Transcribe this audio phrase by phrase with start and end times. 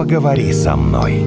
[0.00, 1.26] поговори со мной.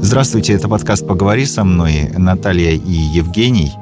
[0.00, 2.12] Здравствуйте, это подкаст «Поговори со мной».
[2.16, 3.72] Наталья и Евгений.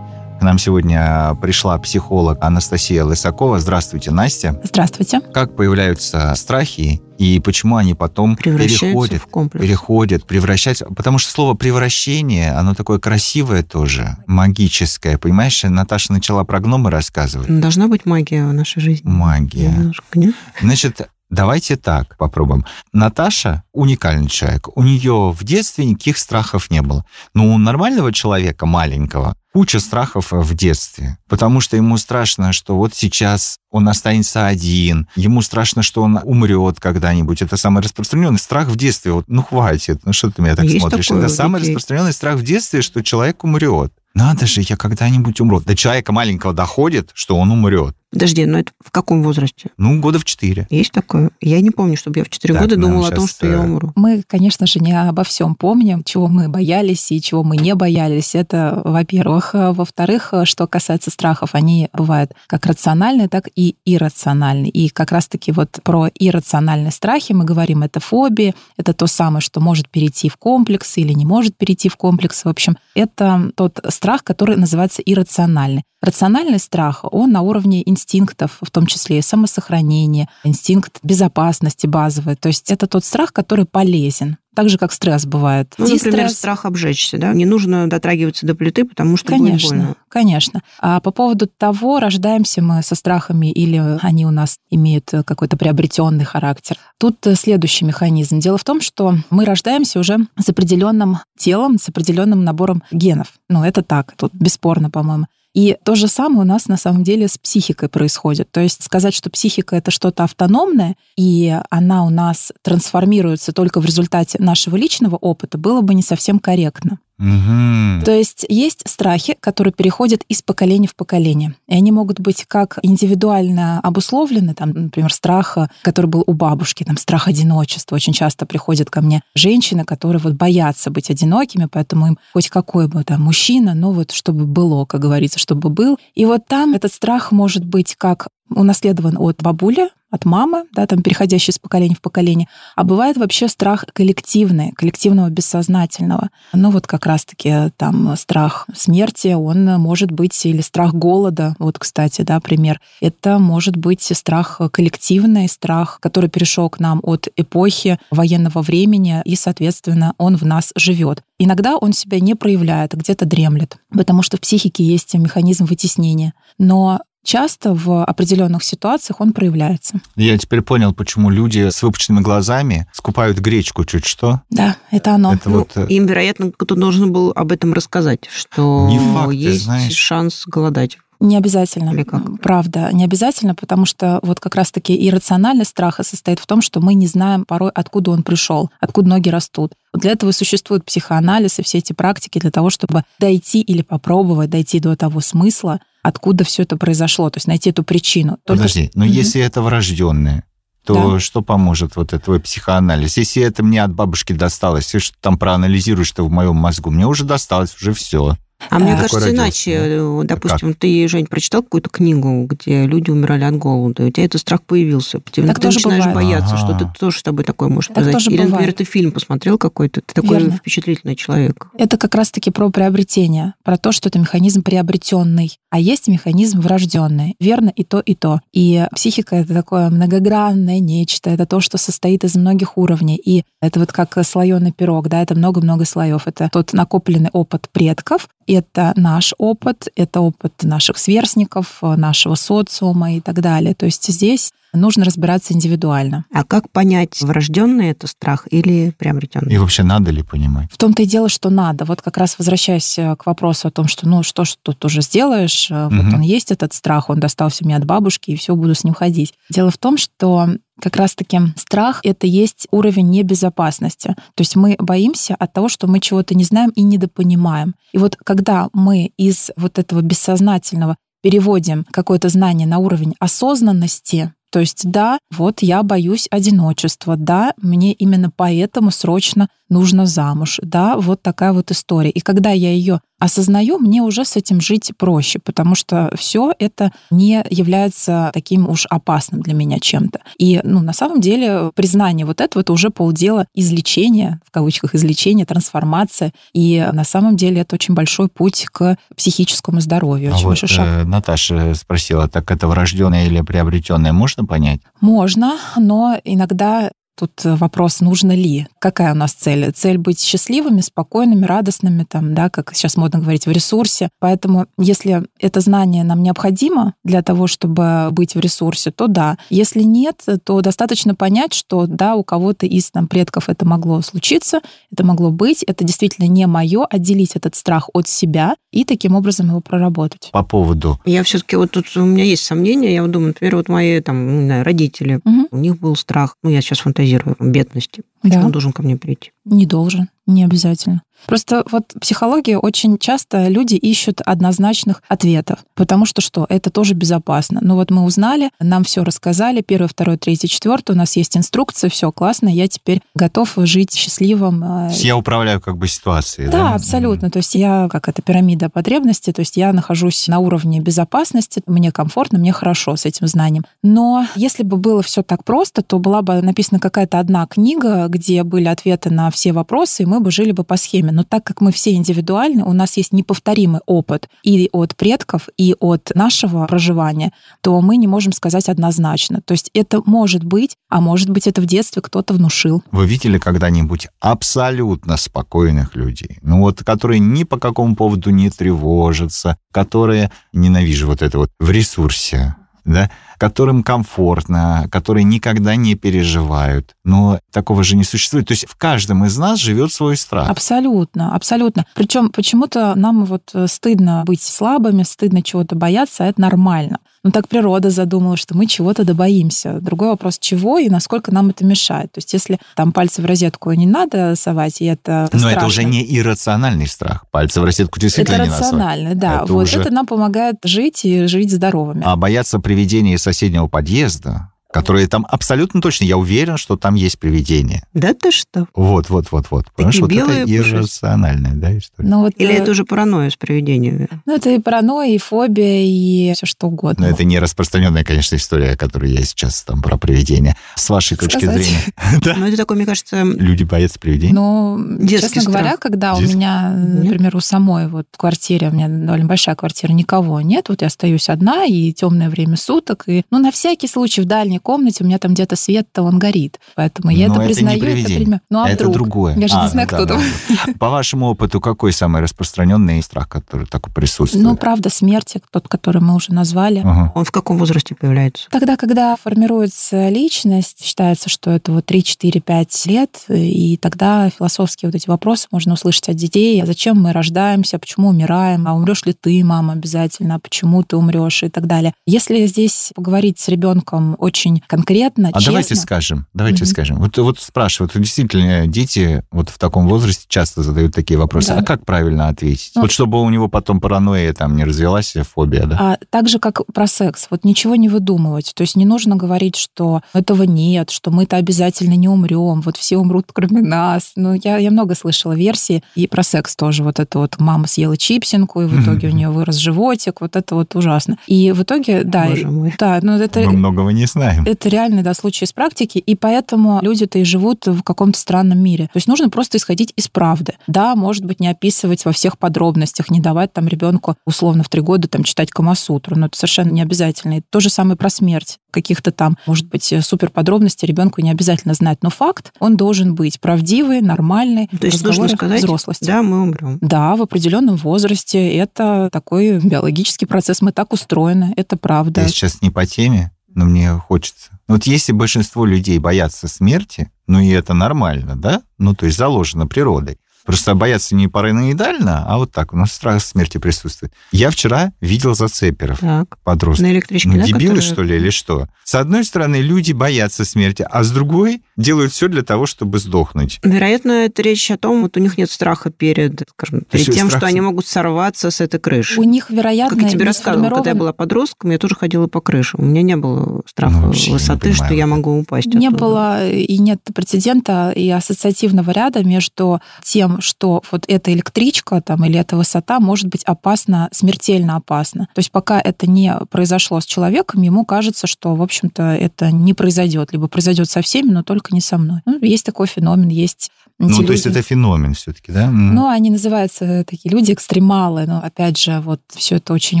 [0.38, 3.58] К нам сегодня пришла психолог Анастасия Лысакова.
[3.58, 4.60] Здравствуйте, Настя.
[4.62, 5.22] Здравствуйте.
[5.32, 9.64] Как появляются страхи и почему они потом переходят, в комплекс.
[9.64, 10.86] переходят, превращаются?
[10.86, 15.18] Потому что слово «превращение», оно такое красивое тоже, магическое.
[15.18, 17.48] Понимаешь, Наташа начала про гномы рассказывать.
[17.60, 19.08] Должна быть магия в нашей жизни.
[19.08, 19.70] Магия.
[19.70, 20.34] Немножко, нет?
[20.60, 22.64] Значит, давайте так попробуем.
[22.92, 24.68] Наташа уникальный человек.
[24.76, 27.04] У нее в детстве никаких страхов не было.
[27.34, 31.18] Но у нормального человека, маленького, куча страхов в детстве.
[31.28, 35.08] Потому что ему страшно, что вот сейчас он останется один.
[35.16, 37.42] Ему страшно, что он умрет когда-нибудь.
[37.42, 39.12] Это самый распространенный страх в детстве.
[39.12, 40.02] Вот, ну, хватит.
[40.04, 41.08] Ну, что ты меня так Есть смотришь?
[41.08, 41.72] такое Это у самый детей.
[41.74, 43.92] распространенный страх в детстве, что человек умрет.
[44.14, 45.60] Надо же, я когда-нибудь умру.
[45.60, 47.96] До человека маленького доходит, что он умрет.
[48.12, 49.70] Подожди, но это в каком возрасте?
[49.78, 50.66] Ну, года в четыре.
[50.68, 51.30] Есть такое?
[51.40, 53.58] Я не помню, чтобы я в 4 Так, года думала о том, что я э,
[53.58, 53.92] умру.
[53.96, 58.34] Мы, конечно же, не обо всем помним, чего мы боялись и чего мы не боялись.
[58.34, 59.54] Это, во-первых.
[59.54, 64.70] А Во-вторых, что касается страхов, они бывают как рациональные, так и иррациональные.
[64.70, 69.60] И как раз-таки вот про иррациональные страхи мы говорим, это фобии, это то самое, что
[69.60, 72.44] может перейти в комплекс или не может перейти в комплекс.
[72.44, 75.84] В общем, это тот страх, который называется иррациональный.
[76.02, 82.36] Рациональный страх, он на уровне инстинктов, в том числе и самосохранения, инстинкт безопасности базовый.
[82.36, 84.36] То есть это тот страх, который полезен.
[84.54, 85.72] Так же, как стресс бывает.
[85.78, 87.32] Ну, например, Дистресс- страх обжечься, да?
[87.32, 89.94] Не нужно дотрагиваться до плиты, потому что будет Конечно, больно.
[90.10, 90.62] конечно.
[90.78, 96.24] А по поводу того, рождаемся мы со страхами или они у нас имеют какой-то приобретенный
[96.26, 96.76] характер.
[96.98, 98.40] Тут следующий механизм.
[98.40, 103.28] Дело в том, что мы рождаемся уже с определенным телом, с определенным набором генов.
[103.48, 105.26] Ну, это так, тут бесспорно, по-моему.
[105.54, 108.50] И то же самое у нас на самом деле с психикой происходит.
[108.50, 113.84] То есть сказать, что психика это что-то автономное, и она у нас трансформируется только в
[113.84, 116.98] результате нашего личного опыта, было бы не совсем корректно.
[117.22, 118.02] Мгм.
[118.04, 121.54] То есть есть страхи, которые переходят из поколения в поколение.
[121.68, 126.96] И они могут быть как индивидуально обусловлены, там, например, страх, который был у бабушки, там,
[126.96, 127.94] страх одиночества.
[127.94, 132.88] Очень часто приходят ко мне женщины, которые вот боятся быть одинокими, поэтому им хоть какой
[132.88, 135.98] бы там мужчина, но вот чтобы было, как говорится, чтобы был.
[136.14, 141.02] И вот там этот страх может быть как унаследован от бабули, от мамы, да, там
[141.02, 146.28] переходящий из поколения в поколение, а бывает вообще страх коллективный, коллективного бессознательного.
[146.52, 152.20] Ну вот как раз-таки там страх смерти, он может быть, или страх голода, вот, кстати,
[152.20, 152.78] да, пример.
[153.00, 159.34] Это может быть страх коллективный, страх, который перешел к нам от эпохи военного времени, и,
[159.34, 161.22] соответственно, он в нас живет.
[161.38, 166.34] Иногда он себя не проявляет, а где-то дремлет, потому что в психике есть механизм вытеснения.
[166.58, 170.00] Но часто в определенных ситуациях он проявляется.
[170.16, 174.40] Я теперь понял, почему люди с выпученными глазами скупают гречку чуть что.
[174.50, 175.34] Да, это оно.
[175.34, 179.32] Это Ну, вот э, им, вероятно, кто-то должен был об этом рассказать, что Не факт,
[179.32, 179.94] есть знаешь.
[179.94, 180.98] шанс голодать.
[181.20, 181.90] Не обязательно.
[181.90, 182.40] Или как?
[182.40, 186.94] Правда, не обязательно, потому что вот как раз-таки иррациональность страха состоит в том, что мы
[186.94, 189.72] не знаем порой, откуда он пришел, откуда ноги растут.
[189.94, 194.80] Для этого существует психоанализ и все эти практики для того, чтобы дойти или попробовать дойти
[194.80, 198.38] до того смысла, откуда все это произошло, то есть найти эту причину.
[198.44, 199.12] Только Подожди, но Мгм.
[199.12, 200.44] если это врожденное,
[200.84, 201.20] то Да.
[201.20, 203.16] что поможет вот этот твой психоанализ?
[203.16, 207.06] Если это мне от бабушки досталось, и что там проанализируешь что в моем мозгу, мне
[207.06, 208.36] уже досталось, уже все.
[208.70, 209.72] А мне Такой кажется, родился, иначе.
[209.74, 214.24] Э, Допустим, ты, Жень, прочитал какую-то книгу, где люди умирали от голода, и у тебя
[214.24, 215.20] этот страх появился.
[215.20, 216.28] Ты, Так ты тоже начинаешь бывает.
[216.28, 216.66] бояться, Ага.
[216.76, 218.30] что ты тоже с тобой такое может Так произойти.
[218.32, 220.56] Или, например, ты фильм посмотрел какой-то, ты такой Верно.
[220.56, 221.66] впечатлительный человек.
[221.76, 227.36] Это как раз-таки про приобретение, про то, что это механизм приобретенный, а есть механизм врожденный.
[227.40, 228.40] Верно и то, и то.
[228.52, 233.16] И психика— это такое многогранное нечто, это то, что состоит из многих уровней.
[233.16, 236.22] И это вот как слоеный пирог, да, это много-много слоев.
[236.26, 243.20] Это тот накопленный опыт предков, это наш опыт, это опыт наших сверстников, нашего социума и
[243.20, 243.74] так далее.
[243.74, 246.24] То есть здесь нужно разбираться индивидуально.
[246.32, 249.52] А как понять, врожденный это страх или приобретенный?
[249.54, 250.68] И вообще надо ли понимать?
[250.72, 251.84] В том-то и дело, что надо.
[251.84, 255.02] Вот как раз возвращаясь э, к вопросу о том, что ну что ж тут уже
[255.02, 258.74] сделаешь, э, вот он есть этот страх, он достался мне от бабушки, и все, буду
[258.74, 259.34] с ним ходить.
[259.50, 260.48] Дело в том, что
[260.80, 264.14] как раз-таки страх— это есть уровень небезопасности.
[264.34, 267.74] То есть мы боимся от того, что мы чего-то не знаем и недопонимаем.
[267.92, 274.60] И вот когда мы из вот этого бессознательного переводим какое-то знание на уровень осознанности, То
[274.60, 281.22] есть, да, вот я боюсь одиночества, да, мне именно поэтому срочно нужно замуж, да, вот
[281.22, 282.10] такая вот история.
[282.10, 286.90] И когда я ее осознаю, мне уже с этим жить проще, потому что все это
[287.12, 290.20] не является таким уж опасным для меня чем-то.
[290.38, 295.46] И, ну, на самом деле, признание вот этого, это уже полдела излечения, в кавычках излечения,
[295.46, 296.32] трансформация.
[296.52, 300.34] И на самом деле это очень большой путь к психическому здоровью.
[300.34, 300.86] А вот шаг.
[300.86, 304.80] э, Наташа спросила, так это врожденное или приобретенное, можно понять?
[305.00, 309.70] Можно, но иногда Тут вопрос, нужно ли, какая у нас цель?
[309.72, 314.08] Цель быть счастливыми, спокойными, радостными, там, да, как сейчас модно говорить, в ресурсе.
[314.18, 319.36] Поэтому, если это знание нам необходимо для того, чтобы быть в ресурсе, то да.
[319.50, 324.60] Если нет, то достаточно понять, что да, у кого-то из там, предков это могло случиться,
[324.90, 329.48] это могло быть, это действительно не мое, отделить этот страх от себя и таким образом
[329.48, 330.30] его проработать.
[330.32, 330.98] По поводу...
[331.04, 332.94] Я все-таки вот тут у меня есть сомнения.
[332.94, 335.48] Я вот думаю, например, вот мои там, не знаю, родители, Мгм.
[335.50, 337.01] у них был страх, ну, я сейчас фантазирую,
[337.38, 338.02] бедности.
[338.22, 338.46] Почему Да.
[338.46, 339.32] он должен ко мне прийти?
[339.44, 341.02] Не должен, не обязательно.
[341.26, 346.46] Просто вот психология очень часто люди ищут однозначных ответов, потому что что?
[346.48, 347.60] Это тоже безопасно.
[347.62, 351.90] Ну вот мы узнали, нам все рассказали, первое, второе, третье, четвертое, у нас есть инструкция,
[351.90, 354.64] все классно, я теперь готов жить счастливым.
[354.64, 356.52] э, Я управляю как бы ситуацией, да?
[356.70, 357.30] Да, абсолютно.
[357.30, 361.92] То есть я, как это пирамида потребностей, то есть я нахожусь на уровне безопасности, мне
[361.92, 363.64] комфортно, мне хорошо с этим знанием.
[363.84, 368.44] Но если бы было все так просто, то была бы написана какая-то одна книга, где
[368.44, 371.10] были ответы на все вопросы, и мы бы жили бы по схеме.
[371.10, 375.74] Но так как мы все индивидуальны, у нас есть неповторимый опыт и от предков, и
[375.80, 377.32] от нашего проживания,
[377.62, 379.40] то мы не можем сказать однозначно.
[379.42, 382.82] То есть это может быть, а может быть это в детстве кто-то внушил.
[382.92, 386.38] Вы видели когда-нибудь абсолютно спокойных людей?
[386.42, 391.70] Ну вот, которые ни по какому поводу не тревожатся, которые, ненавижу вот это вот, в
[391.70, 393.10] ресурсе, да,
[393.42, 396.94] которым комфортно, которые никогда не переживают.
[397.04, 398.46] Но такого же не существует.
[398.46, 400.48] То есть в каждом из нас живет свой страх.
[400.48, 401.84] Абсолютно, абсолютно.
[401.96, 406.98] Причем почему-то нам вот э, стыдно быть слабыми, стыдно чего-то бояться, а это нормально.
[407.24, 409.78] Ну так природа задумала, что мы чего-то добоимся.
[409.80, 412.10] Другой вопрос, чего и насколько нам это мешает.
[412.10, 415.56] То есть если там пальцы в розетку не надо совать, и это Но страшно.
[415.56, 417.24] это уже не иррациональный страх.
[417.30, 418.72] Пальцы в розетку Это действительно не надо совать.
[418.72, 419.42] рационально, да.
[419.44, 422.02] Это вот уже- это нам помогает жить и жить здоровыми.
[422.04, 427.18] А бояться привидения из соседнего подъезда, которые там абсолютно точно, я уверен, что там есть
[427.18, 427.84] привидения.
[427.92, 428.66] Да ты что?
[428.74, 429.66] Вот, вот, вот, вот.
[429.76, 432.08] Понимаешь, вот это иррациональная, да, история.
[432.08, 434.08] Ну, вот, Или э, это уже паранойя с привидениями?
[434.24, 437.06] ну, это и паранойя, и фобия, и все что угодно.
[437.06, 440.56] Но это не распространенная, конечно, история, которую я сейчас там про привидения.
[440.74, 441.62] С вашей Как точки сказать?
[441.62, 441.80] зрения,
[442.22, 444.32] да, Ну, это такой, мне кажется, люди боятся привидений.
[444.32, 448.88] Но, Детский честно говоря, когда у меня, например, у самой вот в квартире, у меня
[448.88, 453.38] довольно большая квартира, никого нет, вот я остаюсь одна, и темное время суток, и, ну,
[453.38, 457.28] на всякий случай в дальней комнате у меня там где-то свет-то он горит, поэтому я
[457.28, 458.18] Но это это не признаю, это привидение.
[458.20, 458.40] пример.
[458.50, 458.94] Ну, а это вдруг?
[458.94, 459.36] другое.
[459.36, 460.22] Я же не А, знаю, ну кто да, там.
[460.66, 460.72] да.
[460.78, 464.44] По вашему опыту, какой самый распространенный страх, который такой присутствует?
[464.44, 466.80] Ну, правда, смерти, тот, который мы уже назвали.
[466.84, 467.12] Ага.
[467.14, 468.48] он в каком возрасте появляется?
[468.50, 474.88] Тогда, когда формируется личность, считается, что это вот 3, 4, 5 лет, и тогда философские
[474.88, 476.62] вот эти вопросы можно услышать от детей.
[476.62, 480.96] А зачем мы рождаемся, почему умираем, а умрешь ли ты, мама, обязательно, а почему ты
[480.96, 481.92] умрешь и так далее.
[482.06, 486.70] Если здесь поговорить с ребенком очень конкретно, А честно, давайте скажем, давайте Мгм.
[486.70, 486.98] скажем.
[486.98, 491.48] Вот, вот спрашивают, действительно, дети вот в таком возрасте часто задают такие вопросы.
[491.48, 491.58] Да.
[491.58, 492.72] А как правильно ответить?
[492.74, 495.76] Ну, вот чтобы у него потом паранойя там не развелась, фобия, да?
[495.78, 498.52] А так же, как про секс, вот ничего не выдумывать.
[498.54, 502.96] То есть не нужно говорить, что этого нет, что мы-то обязательно не умрем, вот все
[502.96, 504.12] умрут, кроме нас.
[504.16, 506.82] Ну, я, я много слышала версий, и про секс тоже.
[506.82, 510.54] Вот это вот мама съела чипсинку, и в итоге у нее вырос животик, вот это
[510.54, 511.18] вот ужасно.
[511.26, 512.74] И в итоге, да, Боже мой.
[512.78, 513.40] да, ну это...
[513.40, 514.41] Мы многого не знаем.
[514.46, 518.84] Это реальный, да, случай из практики, и поэтому люди-то и живут в каком-то странном мире.
[518.86, 520.54] То есть нужно просто исходить из правды.
[520.66, 524.80] Да, может быть, не описывать во всех подробностях, не давать там ребенку условно в три
[524.80, 527.38] года там читать Камасутру, но это совершенно не обязательно.
[527.38, 528.58] И то же самое про смерть.
[528.70, 533.38] Каких-то там, может быть, супер подробностей ребенку не обязательно знать, но факт, он должен быть
[533.38, 536.04] правдивый, нормальный, То есть нужно сказать, взрослости.
[536.04, 536.78] да, мы умрем.
[536.80, 540.62] Да, в определенном возрасте это такой биологический процесс.
[540.62, 542.22] Мы так устроены, это правда.
[542.22, 544.58] Я сейчас не по теме, но мне хочется.
[544.68, 548.62] Вот если большинство людей боятся смерти, ну и это нормально, да?
[548.78, 550.18] Ну, то есть заложено природой.
[550.44, 552.72] Просто бояться не параноидально, а вот так.
[552.72, 554.12] У нас страх смерти присутствует.
[554.32, 556.00] Я вчера видел зацеперов.
[556.00, 556.38] Так.
[556.42, 556.86] Подростков.
[556.88, 558.68] На электричке, ну, да, дебилы, которые- что ли, или что?
[558.84, 563.60] С одной стороны, люди боятся смерти, а с другой делают все для того, чтобы сдохнуть.
[563.62, 567.40] Вероятно, это речь о том, вот у них нет страха перед, скажем, перед тем, страх
[567.42, 569.20] что они могут сорваться с этой крыши.
[569.20, 572.26] У них, вероятно, Как я тебе рассказывала, когда я сформирован- была подростком, я тоже ходила
[572.26, 572.76] по крыше.
[572.78, 575.66] У меня не было страха Ну, высоты, что я могу упасть.
[575.68, 576.00] Не оттуда.
[576.04, 582.38] было и нет прецедента и ассоциативного ряда между тем, что вот эта электричка там, или
[582.38, 585.28] эта высота может быть опасна, смертельно опасна.
[585.34, 589.74] То есть пока это не произошло с человеком, ему кажется, что, в общем-то, это не
[589.74, 590.32] произойдет.
[590.32, 592.20] Либо произойдет со всеми, но только не со мной.
[592.24, 595.70] Ну, есть такой феномен, есть Ну, то есть это феномен все-таки, да?
[595.70, 598.26] Ну, они называются такие люди экстремалы.
[598.26, 600.00] Но опять же, вот все это очень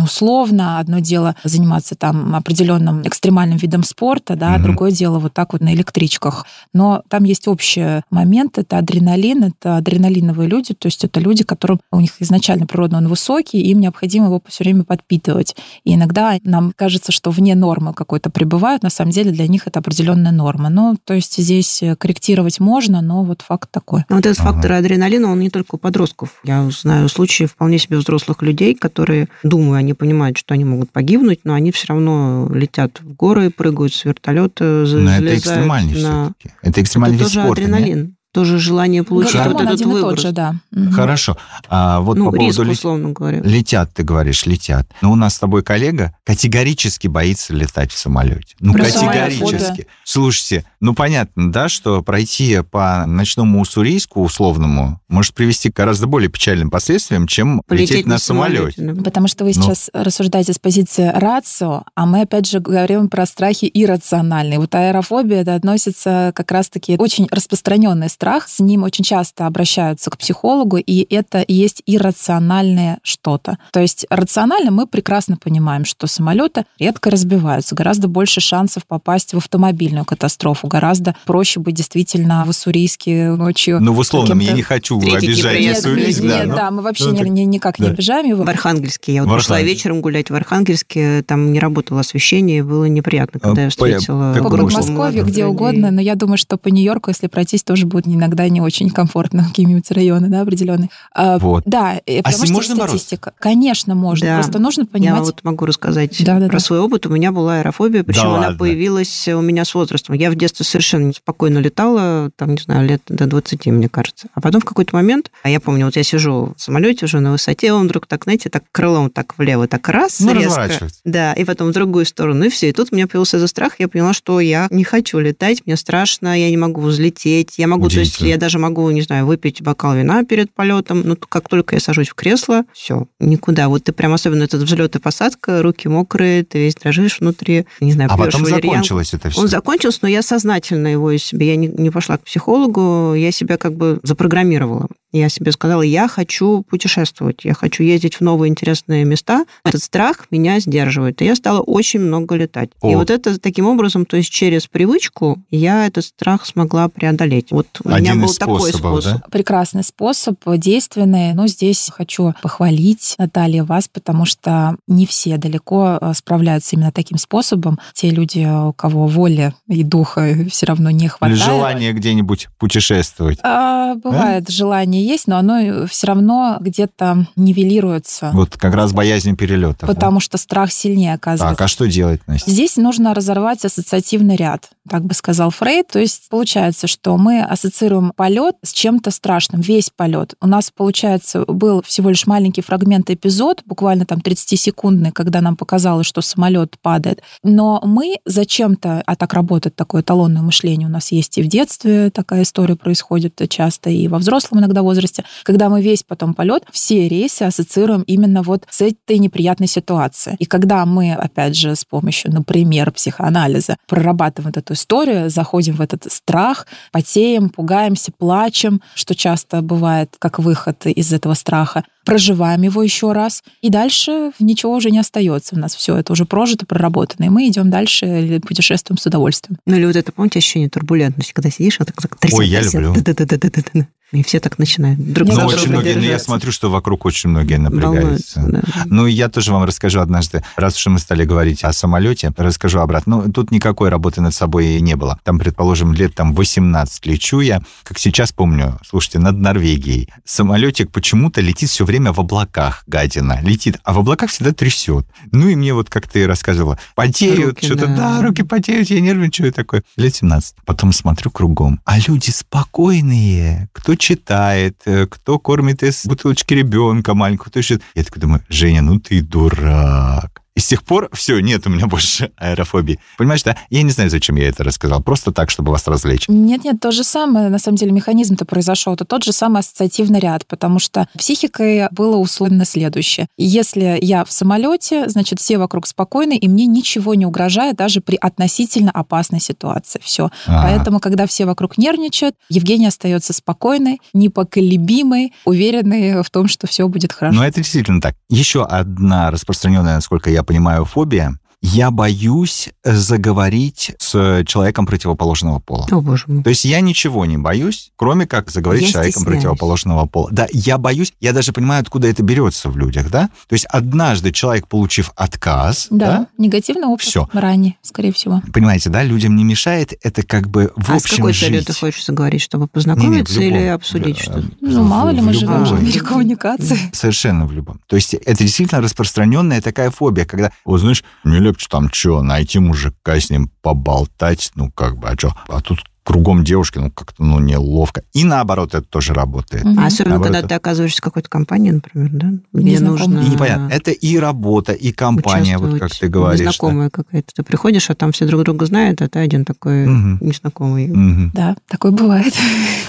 [0.00, 0.78] условно.
[0.78, 4.62] Одно дело заниматься там определенным экстремальным видом спорта, да, Мгм.
[4.62, 6.46] другое дело вот так вот на электричках.
[6.72, 9.76] Но там есть общий момент, это адреналин, это
[10.22, 14.26] адреналиновые люди, то есть это люди, которым у них изначально природно он высокий, им необходимо
[14.26, 15.56] его все время подпитывать.
[15.84, 19.80] И иногда нам кажется, что вне нормы какой-то пребывают, на самом деле для них это
[19.80, 20.68] определенная норма.
[20.70, 24.04] Ну, то есть здесь корректировать можно, но вот факт такой.
[24.08, 24.52] Но вот этот Ага.
[24.52, 26.40] фактор адреналина, он не только у подростков.
[26.44, 31.40] Я знаю случаи вполне себе взрослых людей, которые, думаю, они понимают, что они могут погибнуть,
[31.44, 36.02] но они все равно летят в горы, прыгают с вертолета, за- Но это залезают экстремальный
[36.02, 36.24] на...
[36.34, 36.50] все-таки.
[36.62, 38.10] Это экстремальный Это вид тоже спорта, нет?
[38.32, 40.54] Тоже желание получить Гормон вот этот один и тот же, да.
[40.92, 41.36] Хорошо.
[41.68, 43.40] А вот Ну, по риск, поводу лет- условно говоря.
[43.42, 44.88] летят, ты говоришь, летят.
[45.02, 48.54] Но у нас с тобой коллега категорически боится летать в самолете.
[48.60, 49.86] Ну, Прям категорически.
[50.04, 56.30] Слушайте, ну понятно, да, что пройти по ночному Уссурийску условному может привести к гораздо более
[56.30, 58.80] печальным последствиям, чем лететь на самолете.
[58.80, 59.02] да.
[59.02, 59.62] Потому что вы Ну.
[59.62, 64.58] сейчас рассуждаете с позиции рацио, а мы опять же говорим про страхи иррациональные.
[64.58, 70.16] Вот аэрофобия это относится как раз-таки очень распространенный страх, с ним очень часто обращаются к
[70.16, 73.58] психологу, и это и есть иррациональное что-то.
[73.72, 79.38] То есть рационально мы прекрасно понимаем, что самолеты редко разбиваются, гораздо больше шансов попасть в
[79.38, 83.80] автомобильную катастрофу, гораздо проще быть действительно в Уссурийске ночью.
[83.80, 86.82] Ну, в условном, я не хочу обижать Нет, Уссурийск, нет, да, нет, но- да, мы
[86.82, 88.44] вообще ну, ни- так- ни- никак не обижаем его.
[88.44, 89.14] В Архангельске.
[89.14, 93.64] Я вот пошла вечером гулять в Архангельске, там не работало освещение, было неприятно, когда А,
[93.64, 96.68] я встретила по По Грустно, группу Подмосковью, молодых где угодно, но я думаю, что по
[96.68, 100.88] Нью-Йорку, если пройтись, тоже будет иногда не очень комфортно, какие-нибудь районы, да, определенные.
[101.14, 101.62] А, Вот.
[101.66, 102.98] Да, и А с потому ним что можно бороться?
[102.98, 103.32] статистика.
[103.38, 104.26] Конечно, можно.
[104.26, 104.34] Да.
[104.36, 105.20] Просто нужно Я понимать.
[105.22, 106.48] вот могу рассказать Да-да-да.
[106.48, 107.06] про свой опыт.
[107.06, 108.58] У меня была аэрофобия, причем она ладно.
[108.58, 110.14] появилась у меня с возрастом.
[110.14, 114.28] Я в детстве совершенно спокойно летала, там, не знаю, лет до 20, мне кажется.
[114.34, 117.32] А потом в какой-то момент, а я помню, вот я сижу в самолете уже на
[117.32, 120.46] высоте, он вдруг так, знаете, так крылом так влево, так раз, Ну, резко.
[120.48, 121.00] разворачивается.
[121.04, 122.68] Да, и потом в другую сторону, и все.
[122.68, 125.76] И тут у меня появился этот страх, я поняла, что я не хочу летать, мне
[125.76, 129.62] страшно, я не могу взлететь, я могу, то есть я даже могу, не знаю, выпить
[129.62, 133.68] бокал вина перед полетом, но как только я сажусь в кресло, все, никуда.
[133.68, 137.92] Вот ты прям, особенно этот взлет и посадка, руки мокрые, ты весь дрожишь внутри, не
[137.92, 138.68] знаю, А потом валерьянку.
[138.68, 139.40] закончилось это все.
[139.40, 143.32] Он закончился, но я сознательно его из себя, я не, не пошла к психологу, я
[143.32, 144.88] себя как бы запрограммировала.
[145.12, 149.44] Я себе сказала, я хочу путешествовать, я хочу ездить в новые интересные места.
[149.64, 151.20] Этот страх меня сдерживает.
[151.20, 152.70] И я стала очень много летать.
[152.82, 152.98] И О.
[152.98, 157.50] вот это таким образом, то есть через привычку, я этот страх смогла преодолеть.
[157.50, 159.04] Вот у меня Один был из такой способ.
[159.20, 159.22] да?
[159.30, 161.34] Прекрасный способ, действенный.
[161.34, 167.18] Но здесь хочу похвалить, Наталья, вас, потому что не все далеко э, справляются именно таким
[167.18, 167.78] способом.
[167.92, 171.38] Те люди, у кого воли и духа все равно не Или хватает.
[171.38, 173.38] желание где-нибудь путешествовать.
[173.42, 179.88] А, бывает, желание есть, но оно все равно где-то нивелируется, Вот как раз боязнь перелетов.
[179.88, 179.94] да?
[179.94, 181.56] потому что страх сильнее оказывается.
[181.56, 182.50] Так, а что делать, Настя?
[182.50, 185.88] Здесь нужно разорвать ассоциативный ряд, так бы сказал Фрейд.
[185.88, 190.34] То есть получается, что мы ассоциируем полет с чем-то страшным, весь полет.
[190.40, 196.06] У нас, получается, был всего лишь маленький фрагмент эпизод, буквально там 30-секундный, когда нам показалось,
[196.06, 197.22] что самолет падает.
[197.42, 202.10] Но мы зачем-то, а так работает такое эталонное мышление, у нас есть и в детстве
[202.10, 207.08] такая история происходит часто, и во взрослом иногда возрасте, когда мы весь потом полет, все
[207.08, 210.36] рейсы ассоциируем именно вот с этой неприятной ситуацией.
[210.38, 216.12] И когда мы, опять же, с помощью, например, психоанализа прорабатываем эту историю, заходим в этот
[216.12, 223.12] страх, потеем, пугаемся, плачем, что часто бывает как выход из этого страха, проживаем его еще
[223.12, 225.54] раз, и дальше ничего уже не остается.
[225.54, 229.58] У нас все это уже прожито, проработано, и мы идем дальше, или путешествуем с удовольствием.
[229.66, 232.60] Ну или вот это, помните, ощущение турбулентности, когда сидишь, вот так, так трясёт, Ой, я
[232.60, 232.82] трясёт.
[232.82, 233.02] люблю.
[233.02, 233.86] Да-да-да-да-да-да.
[234.12, 234.98] И все так начинают.
[235.00, 236.22] Друг Ну, Ну, очень многие, но я поддерживать.
[236.22, 238.42] смотрю, что вокруг очень многие напрягаются.
[238.46, 238.62] да.
[238.84, 243.22] Ну, я тоже вам расскажу однажды, раз уж мы стали говорить о самолете, расскажу обратно.
[243.24, 245.18] Ну, тут никакой работы над собой не было.
[245.24, 250.10] Там, предположим, лет там 18 лечу я, как сейчас помню, слушайте, над Норвегией.
[250.24, 253.40] Самолетик почему-то летит все время в облаках, гадина.
[253.42, 255.06] Летит, а в облаках всегда трясет.
[255.30, 257.96] Ну, и мне вот, как ты рассказывала, потеют, что-то, да.
[257.96, 258.22] да.
[258.22, 259.82] руки потеют, я нервничаю такой.
[259.96, 260.56] Лет 17.
[260.66, 267.50] Потом смотрю кругом, а люди спокойные, кто читает, э, кто кормит из бутылочки ребенка маленького,
[267.50, 267.78] кто еще...
[267.94, 270.31] Я такой думаю, Женя, ну ты дурак.
[270.54, 272.98] И с тех пор все, нет у меня больше аэрофобии.
[273.16, 273.56] Понимаешь, да?
[273.70, 275.02] Я не знаю, зачем я это рассказал.
[275.02, 276.28] Просто так, чтобы вас развлечь.
[276.28, 278.94] Нет-нет, то же самое, на самом деле, механизм-то произошел.
[278.94, 283.28] Это тот же самый ассоциативный ряд, потому что психикой было условно следующее.
[283.38, 288.16] Если я в самолете, значит, все вокруг спокойны, и мне ничего не угрожает даже при
[288.16, 290.00] относительно опасной ситуации.
[290.04, 290.30] Все.
[290.46, 296.86] А, Поэтому, когда все вокруг нервничают, Евгения остается спокойной, непоколебимой, уверенной в том, что все
[296.88, 297.36] будет хорошо.
[297.36, 298.14] Но это действительно так.
[298.28, 301.38] Еще одна распространенная, насколько я понимаю, фобия.
[301.64, 305.86] Я боюсь заговорить с человеком противоположного пола.
[305.92, 306.42] О, боже мой.
[306.42, 309.42] То есть я ничего не боюсь, кроме как заговорить Я с человеком стесняюсь.
[309.42, 310.28] противоположного пола.
[310.32, 313.28] Да, я боюсь, я даже понимаю, откуда это берется в людях, да?
[313.48, 317.28] То есть однажды человек, получив отказ, да, да, негативный опыт Всё.
[317.32, 318.42] ранее, скорее всего.
[318.52, 321.44] понимаете, да, людям не мешает это как бы в а с общем какой жить.
[321.48, 323.58] целью ты хочешь заговорить, чтобы Не-не, в познакомиться любом.
[323.58, 324.50] или обсудить Да, что-то?
[324.60, 326.78] Ну, в- мало ли, мы живем в мире коммуникации.
[326.92, 327.80] Совершенно в любом.
[327.86, 332.58] То есть это действительно распространенная такая фобия, когда, вот знаешь, мне легче там что, найти
[332.58, 337.22] мужика, с ним поболтать, ну как бы, а что, а тут кругом девушки, ну как-то,
[337.22, 338.02] ну неловко.
[338.12, 339.64] И наоборот, это тоже работает.
[339.78, 342.32] А особенно, Наоборот, когда ты оказываешься в какой-то компании, например, да?
[342.52, 346.40] Где нужно И непонятно, это и работа, и компания, вот как ты говоришь.
[346.40, 346.44] да.
[346.46, 347.28] Незнакомая какая-то.
[347.34, 350.18] Ты приходишь, а там все друг друга знают, а ты один такой Мгм.
[350.20, 350.88] незнакомый.
[350.88, 351.30] Мгм.
[351.34, 352.34] Да, такое бывает.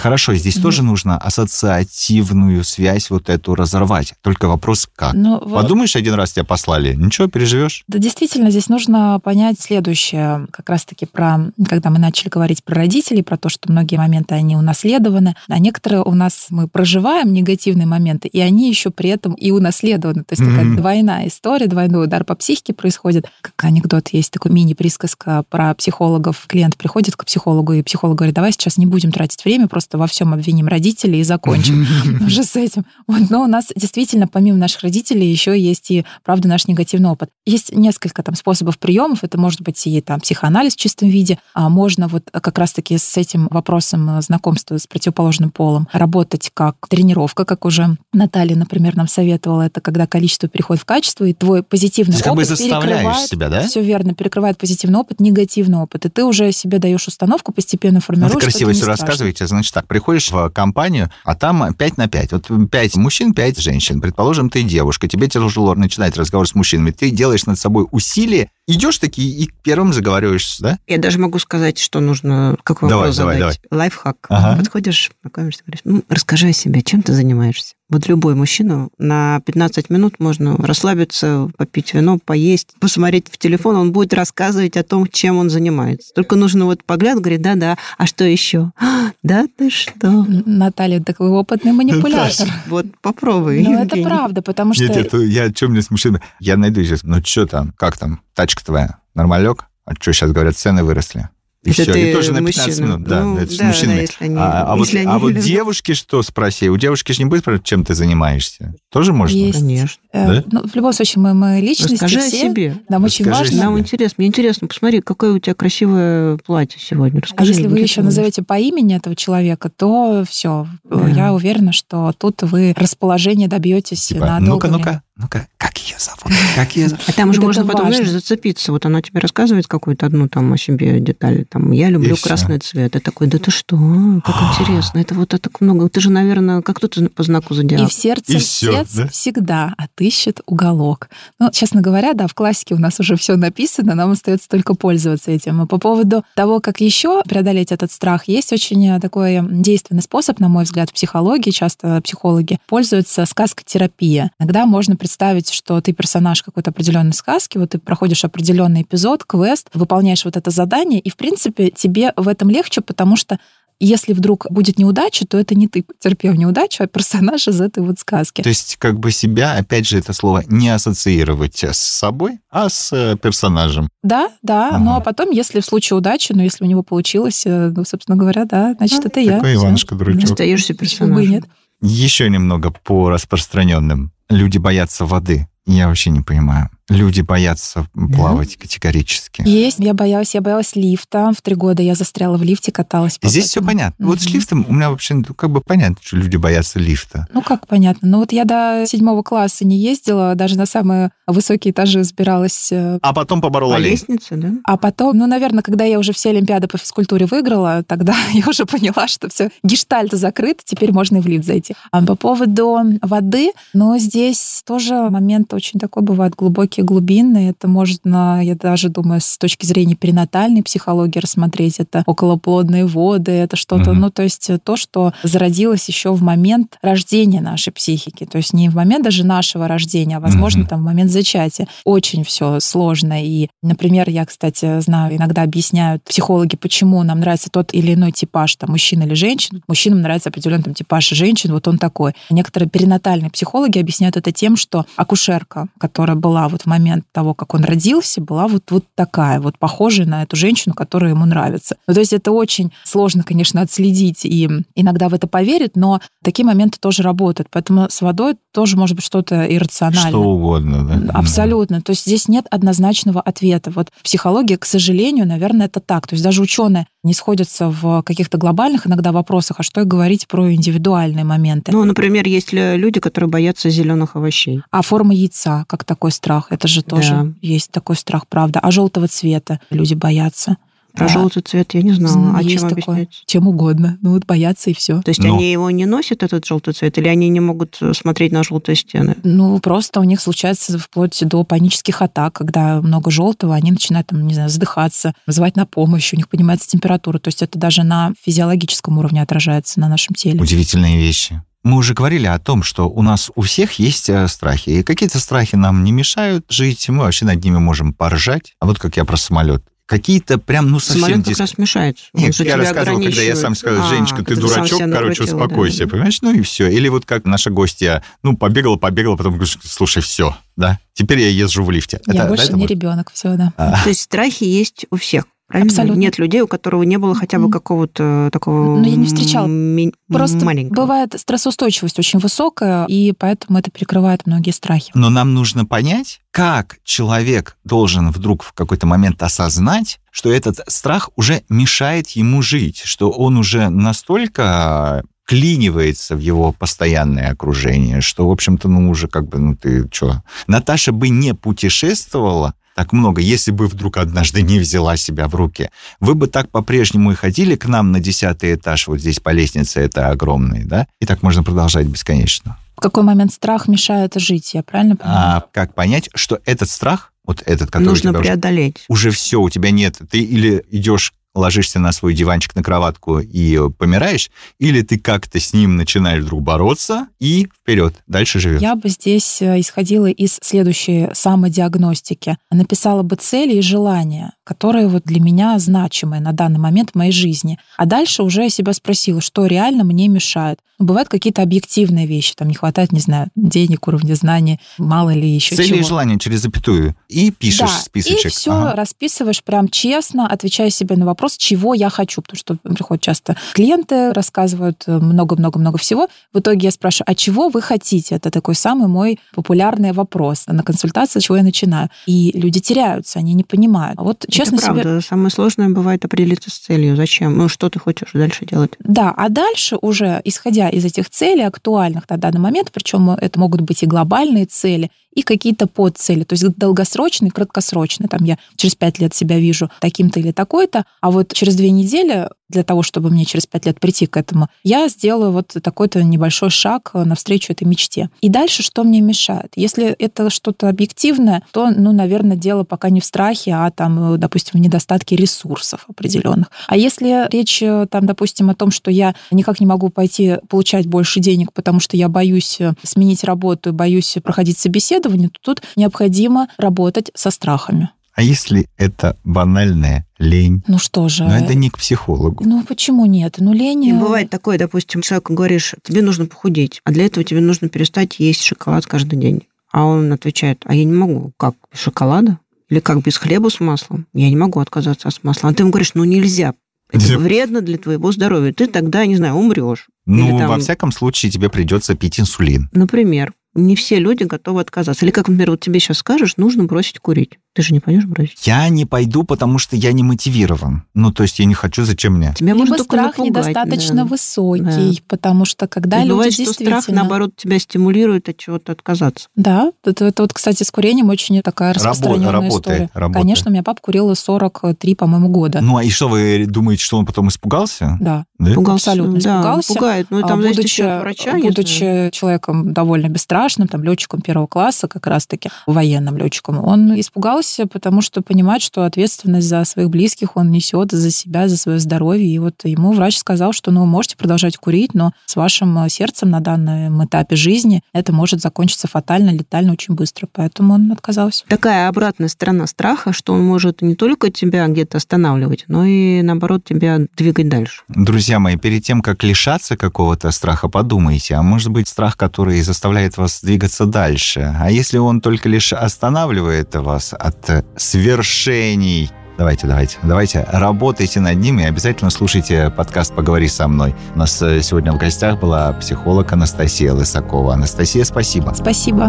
[0.01, 0.63] Хорошо, здесь Мгм.
[0.63, 4.13] тоже нужно ассоциативную связь вот эту разорвать.
[4.21, 5.13] Только вопрос как.
[5.13, 7.83] Ну, вот- Подумаешь, один раз тебя послали, ничего, переживешь?
[7.87, 13.02] Да, действительно, здесь нужно понять следующее, как раз-таки про, когда мы начали говорить про родителей,
[13.21, 18.27] про то, что многие моменты, они унаследованы, а некоторые у нас, мы проживаем негативные моменты,
[18.27, 20.23] и они еще при этом и унаследованы.
[20.23, 20.77] То есть такая Мгм.
[20.77, 23.27] двойная история, двойной удар по психике происходит.
[23.41, 26.45] Как анекдот есть, такой мини-присказка про психологов.
[26.47, 30.07] Клиент приходит к психологу, и психолог говорит, давай сейчас не будем тратить время, просто во
[30.07, 31.85] всем обвиним родителей и закончим
[32.25, 32.85] уже с этим.
[33.07, 37.29] Вот, но у нас действительно, помимо наших родителей, еще есть и, правда, наш негативный опыт.
[37.45, 39.23] Есть несколько там способов приемов.
[39.23, 43.17] Это может быть и там психоанализ в чистом виде, а можно вот как раз-таки с
[43.17, 49.07] этим вопросом э, знакомства с противоположным полом работать как тренировка, как уже Наталья, например, нам
[49.07, 49.63] советовала.
[49.63, 53.29] Это когда количество переходит в качество, и твой позитивный Ты как бы опыт заставляешь перекрывает
[53.29, 53.67] себя, да?
[53.67, 56.05] все верно, перекрывает позитивный опыт, негативный опыт.
[56.05, 58.33] И ты уже себе даешь установку, постепенно Ну, формируешь.
[58.33, 59.05] ты что красиво все страшно.
[59.05, 59.47] рассказываете.
[59.47, 62.31] Значит так, приходишь в компанию, а там 5 на 5.
[62.33, 64.01] Вот 5 мужчин, 5 женщин.
[64.01, 66.91] Предположим, ты девушка, тебе тяжело начинать разговор с мужчинами.
[66.91, 70.79] Ты делаешь над собой усилие, идешь таки и первым заговариваешься, да?
[70.87, 73.59] Я даже могу сказать, что нужно, какой Давай, вопрос давай, задать.
[73.71, 74.17] Лайфхак.
[74.29, 74.57] Ага.
[74.57, 77.73] Подходишь, знакомишься, говоришь, ну, расскажи о себе, чем ты занимаешься?
[77.93, 83.91] Вот любой мужчина на 15 минут можно расслабиться, попить вино, поесть, посмотреть в телефон, он
[83.91, 86.11] будет рассказывать о том, чем он занимается.
[86.15, 88.71] Только нужно вот погляд, говорит, да-да, а что еще?
[88.81, 90.25] «А, Да ты что?
[90.47, 92.47] Наталья, такой опытный манипулятор.
[92.65, 93.61] Вот попробуй.
[93.61, 94.85] Ну, это правда, потому что...
[94.85, 96.19] Нет, это я что мне с мужчиной?
[96.39, 97.03] Я найду сейчас.
[97.03, 97.75] Ну, что там?
[97.77, 98.21] Как там?
[98.33, 98.97] Тачка твоя?
[99.13, 99.65] Нормалек?
[99.85, 101.29] А что сейчас говорят, цены выросли?
[101.63, 102.85] И Это все, ты и тоже на 15 мужчина.
[102.85, 103.07] минут.
[103.07, 103.95] Да, Ну, это же с да, мужчинами.
[103.95, 106.69] да, если они- а а вот, если они а вот девушки что, спроси?
[106.69, 108.73] У девушки же не будет чем ты занимаешься?
[108.91, 109.35] Тоже можно?
[109.37, 109.59] Есть.
[109.59, 110.01] Конечно.
[110.11, 110.43] э, Да?
[110.51, 112.49] ну, в любом случае, мы, мы личности Расскажи о все.
[112.49, 112.77] себе.
[112.89, 113.61] Нам очень Расскажи важно.
[113.61, 114.15] о Нам интересно.
[114.17, 117.19] Мне интересно, посмотри, какое у тебя красивое платье сегодня.
[117.19, 120.67] А Расскажи, если вы еще назовете по имени этого человека, то все.
[120.83, 121.07] Да.
[121.07, 126.33] Я уверена, что тут вы расположение добьетесь Типа, на ну-ка, ну-ка, ну-ка, как ее зовут?
[126.55, 127.05] Как ее зовут?
[127.07, 127.97] А там уже Вот можно потом, важно.
[127.97, 128.71] знаешь, зацепиться.
[128.71, 131.45] Вот она тебе рассказывает какую-то одну там о себе деталь.
[131.45, 132.95] Там, я люблю И красный цвет.
[132.95, 133.77] И такой, да ты что?
[133.77, 134.97] А, Как интересно.
[134.97, 135.87] Это вот так много.
[135.89, 137.87] Ты же, наверное, как тут по знаку И зодиака.
[137.87, 139.07] в сердце И да?
[139.07, 141.09] всегда отыщет уголок.
[141.39, 145.29] Ну, честно говоря, да, в классике у нас уже все написано, нам остается только пользоваться
[145.29, 145.61] этим.
[145.61, 150.39] А по поводу того, как еще преодолеть этот страх, есть очень э, такой действенный способ,
[150.39, 151.51] на мой взгляд, в психологии.
[151.51, 154.31] Часто психологи пользуются сказкотерапия.
[154.39, 159.67] Иногда можно представить, что ты персонаж какой-то определенной сказки, вот ты проходишь определенный эпизод, квест,
[159.73, 163.37] выполняешь вот это задание, и, в принципе, тебе в этом легче, потому что
[163.81, 167.99] если вдруг будет неудача, то это не ты потерпел неудачу, а персонаж из этой вот
[167.99, 168.41] сказки.
[168.43, 172.93] То есть как бы себя, опять же, это слово не ассоциировать с собой, а с
[172.93, 173.89] э, персонажем.
[174.01, 174.69] Да, да.
[174.69, 174.79] Ага.
[174.79, 178.15] Ну а потом, если в случае удачи, ну если у него получилось, э, ну, собственно
[178.15, 179.33] говоря, да, значит, ну, это я.
[179.33, 180.23] Такой Иванушка-дурачок.
[180.23, 181.29] Остаешься персонажем.
[181.29, 181.43] Нет.
[181.85, 184.13] Еще немного по распространенным.
[184.29, 185.49] Люди боятся воды.
[185.65, 186.69] Я вообще не понимаю.
[186.93, 188.61] Люди боятся плавать да?
[188.61, 189.43] категорически.
[189.45, 189.79] Есть.
[189.79, 191.31] Я боялась, я боялась лифта.
[191.35, 193.17] В три года я застряла в лифте, каталась.
[193.21, 194.03] Здесь все понятно.
[194.03, 194.07] Mm-hmm.
[194.07, 197.27] Вот с лифтом у меня вообще ну, как бы понятно, что люди боятся лифта.
[197.33, 198.07] Ну как понятно?
[198.07, 202.71] Ну вот я до седьмого класса не ездила, даже на самые высокие этажи взбиралась.
[202.71, 204.51] Э, а потом поборола по лестнице, да?
[204.63, 208.65] А потом, ну, наверное, когда я уже все олимпиады по физкультуре выиграла, тогда я уже
[208.65, 211.75] поняла, что все, гештальт закрыт, теперь можно и в лифт зайти.
[211.91, 217.49] А по поводу воды, но здесь тоже момент очень такой бывает глубокий такие глубинные.
[217.49, 221.79] Это можно, я даже думаю, с точки зрения перинатальной психологии рассмотреть.
[221.79, 223.99] Это околоплодные воды, это что-то, угу.
[223.99, 228.25] ну, то есть то, что зародилось еще в момент рождения нашей психики.
[228.25, 230.69] То есть не в момент даже нашего рождения, а, возможно, угу.
[230.69, 231.67] там в момент зачатия.
[231.85, 233.23] Очень все сложно.
[233.23, 238.55] И, например, я, кстати, знаю, иногда объясняют психологи, почему нам нравится тот или иной типаж,
[238.55, 239.61] там, мужчина или женщина.
[239.67, 242.13] Мужчинам нравится определенный там, типаж женщин, вот он такой.
[242.29, 247.53] Некоторые перинатальные психологи объясняют это тем, что акушерка, которая была вот в момент того, как
[247.53, 251.77] он родился, была вот, вот такая, вот похожая на эту женщину, которая ему нравится.
[251.87, 256.45] Ну, то есть это очень сложно, конечно, отследить, и иногда в это поверят, но такие
[256.45, 257.49] моменты тоже работают.
[257.51, 260.11] Поэтому с водой тоже может быть что-то иррациональное.
[260.11, 261.11] Что угодно, да?
[261.13, 261.81] Абсолютно.
[261.81, 263.71] То есть здесь нет однозначного ответа.
[263.71, 266.07] Вот психология, к сожалению, наверное, это так.
[266.07, 270.27] То есть даже ученые не сходятся в каких-то глобальных иногда вопросах, а что и говорить
[270.27, 271.71] про индивидуальные моменты.
[271.71, 274.61] Ну, например, есть ли люди, которые боятся зеленых овощей?
[274.71, 277.33] А форма яйца, как такой страх, это же тоже да.
[277.41, 278.59] есть такой страх, правда.
[278.59, 280.57] А желтого цвета люди боятся.
[280.93, 282.37] Про а, желтый цвет я не знала.
[282.37, 283.23] А есть чем такое, объяснять?
[283.25, 283.97] Чем угодно.
[284.01, 285.01] Ну вот боятся и все.
[285.01, 285.33] То есть Но...
[285.33, 288.75] они его не носят, этот желтый цвет, или они не могут э, смотреть на желтые
[288.75, 289.17] стены?
[289.23, 294.27] Ну, просто у них случается вплоть до панических атак, когда много желтого, они начинают, там,
[294.27, 297.17] не знаю, задыхаться, вызывать на помощь, у них поднимается температура.
[297.17, 300.39] То есть это даже на физиологическом уровне отражается на нашем теле.
[300.39, 301.41] Удивительные вещи.
[301.63, 304.69] Мы уже говорили о том, что у нас у всех есть э, страхи.
[304.69, 308.53] И какие-то страхи нам не мешают жить, мы вообще над ними можем поржать.
[308.59, 311.01] А вот как я про самолет какие-то прям, ну, совсем...
[311.03, 311.97] Самолет как раз мешает.
[312.13, 315.91] Нет, я рассказывал, когда я сам сказал, Женечка, а, ты дурачок, короче, успокойся, да.
[315.91, 316.21] понимаешь?
[316.21, 316.67] Ну и все.
[316.67, 321.29] Или вот как наша гостья, ну, побегала, побегала, потом говоришь, слушай, все, да, теперь я
[321.29, 321.99] езжу в лифте.
[322.07, 322.71] Я это, больше да, не вот?
[322.71, 323.53] ребенок, все, да.
[323.57, 323.83] А.
[323.83, 325.25] То есть страхи есть у всех.
[325.47, 325.69] Правильно?
[325.71, 325.99] Абсолютно.
[325.99, 329.45] Нет людей, у которого не было хотя бы какого-то такого Ну, я не встречала.
[329.45, 330.75] Ми- Просто маленького.
[330.85, 334.91] бывает стрессоустойчивость очень высокая, и поэтому это перекрывает многие страхи.
[334.95, 341.09] Но нам нужно понять, как человек должен вдруг в какой-то момент осознать, что этот страх
[341.15, 348.31] уже мешает ему жить, что он уже настолько клинивается в его постоянное окружение, что, в
[348.31, 350.21] общем-то, ну, уже как бы, ну, ты что?
[350.47, 355.69] Наташа бы не путешествовала, так много, если бы вдруг однажды не взяла себя в руки.
[355.99, 359.81] Вы бы так по-прежнему и ходили к нам на десятый этаж, вот здесь по лестнице
[359.81, 360.87] это огромный, да?
[360.99, 362.57] И так можно продолжать бесконечно.
[362.75, 365.37] В какой момент страх мешает жить, я правильно понимаю?
[365.37, 368.83] А как понять, что этот страх, вот этот, который нужно у тебя преодолеть.
[368.87, 373.19] Уже, уже все, у тебя нет, ты или идешь ложишься на свой диванчик, на кроватку
[373.19, 378.61] и помираешь, или ты как-то с ним начинаешь вдруг бороться и вперед, дальше живешь.
[378.61, 382.37] Я бы здесь э, исходила из следующей самодиагностики.
[382.51, 387.13] Написала бы цели и желания, которые вот для меня значимые на данный момент в моей
[387.13, 387.57] жизни.
[387.77, 390.59] А дальше уже я себя спросила, что реально мне мешает.
[390.79, 395.29] Ну, бывают какие-то объективные вещи, там не хватает, не знаю, денег, уровня знаний, мало ли
[395.29, 395.79] еще Цели чего.
[395.79, 396.95] и желания через запятую.
[397.07, 398.25] И пишешь да, списочек.
[398.25, 398.75] и все ага.
[398.75, 404.11] расписываешь прям честно, отвечая себе на вопрос, чего я хочу, потому что приходят часто клиенты,
[404.11, 406.09] рассказывают много-много-много всего.
[406.33, 408.15] В итоге я спрашиваю, а чего вы хотите?
[408.15, 411.89] Это такой самый мой популярный вопрос на консультации, с чего я начинаю.
[412.05, 413.99] И люди теряются, они не понимают.
[413.99, 414.81] А вот честно Это правда.
[414.81, 415.01] себе...
[415.01, 416.95] Самое сложное бывает определиться с целью.
[416.95, 417.37] Зачем?
[417.37, 418.73] Ну, что ты хочешь дальше делать?
[418.79, 423.61] Да, а дальше уже, исходя из этих целей актуальных на данный момент, причем это могут
[423.61, 428.07] быть и глобальные цели, и какие-то подцели, то есть долгосрочные, краткосрочные.
[428.07, 432.29] Там я через пять лет себя вижу таким-то или такой-то, а вот через две недели
[432.49, 436.51] для того, чтобы мне через пять лет прийти к этому, я сделаю вот такой-то небольшой
[436.51, 438.09] шаг навстречу этой мечте.
[438.21, 439.53] И дальше что мне мешает?
[439.55, 444.59] Если это что-то объективное, то, ну, наверное, дело пока не в страхе, а там, допустим,
[444.59, 446.51] в недостатке ресурсов определенных.
[446.67, 451.19] А если речь там, допустим, о том, что я никак не могу пойти получать больше
[451.19, 457.31] денег, потому что я боюсь сменить работу, боюсь проходить собеседование, то тут необходимо работать со
[457.31, 457.89] страхами.
[458.15, 460.61] А если это банальная лень?
[460.67, 461.23] Ну что же?
[461.23, 462.43] Но это не к психологу.
[462.45, 463.35] Ну почему нет?
[463.39, 463.85] Ну лень...
[463.85, 468.19] И бывает такое, допустим, человеку говоришь, тебе нужно похудеть, а для этого тебе нужно перестать
[468.19, 469.43] есть шоколад каждый день.
[469.71, 471.31] А он отвечает, а я не могу.
[471.37, 472.37] Как, без шоколада?
[472.69, 474.05] Или как, без хлеба с маслом?
[474.13, 475.49] Я не могу отказаться от масла.
[475.49, 476.53] А ты ему говоришь, ну нельзя,
[476.93, 478.53] это вредно для твоего здоровья.
[478.53, 479.87] Ты тогда, не знаю, умрешь.
[480.05, 480.49] Ну, там...
[480.49, 482.69] во всяком случае, тебе придется пить инсулин.
[482.71, 483.33] Например.
[483.55, 485.05] Не все люди готовы отказаться.
[485.05, 487.39] Или как, например, вот тебе сейчас скажешь, нужно бросить курить.
[487.53, 488.47] Ты же не пойдешь бросить?
[488.47, 490.83] Я не пойду, потому что я не мотивирован.
[490.95, 492.33] Ну, то есть я не хочу, зачем мне?
[492.35, 494.05] Тебя Либо страх напугать, недостаточно да.
[494.05, 495.03] высокий, да.
[495.07, 496.81] потому что когда И люди бывает, действительно...
[496.81, 499.27] что страх, наоборот, тебя стимулирует от чего-то отказаться.
[499.35, 502.89] Да, это, это вот, кстати, с курением очень такая распространенная Работа, история.
[502.93, 503.23] Работает.
[503.23, 505.61] Конечно, у меня папа курил 43, по-моему, года.
[505.61, 507.97] Ну, а и что, вы думаете, что он потом испугался?
[508.01, 508.53] Да, да?
[508.53, 509.73] Пугался, абсолютно да, испугался.
[509.73, 510.07] пугает.
[510.09, 515.49] Ну, там, будучи, от врача, будучи человеком довольно бесстрашным, там, летчиком первого класса, как раз-таки
[515.67, 521.11] военным летчиком, он испугался, потому что понимать, что ответственность за своих близких он несет, за
[521.11, 522.27] себя, за свое здоровье.
[522.27, 525.89] И вот ему врач сказал, что ну, вы можете продолжать курить, но с вашим э,
[525.89, 530.27] сердцем на данном этапе жизни это может закончиться фатально, летально очень быстро.
[530.31, 531.45] Поэтому он отказался.
[531.47, 536.63] Такая обратная сторона страха, что он может не только тебя где-то останавливать, но и, наоборот,
[536.63, 537.83] тебя двигать дальше.
[537.87, 543.17] Друзья мои, перед тем, как лишаться какого-то страха, подумайте, а может быть страх, который заставляет
[543.17, 544.55] вас двигаться дальше.
[544.59, 551.59] А если он только лишь останавливает вас от свершений, Давайте, давайте, давайте, работайте над ним
[551.59, 553.95] и обязательно слушайте подкаст «Поговори со мной».
[554.13, 557.55] У нас э, сегодня в гостях была психолог Анастасия Лысакова.
[557.55, 558.53] Анастасия, спасибо.
[558.55, 559.07] Спасибо.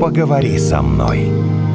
[0.00, 1.67] «Поговори со мной».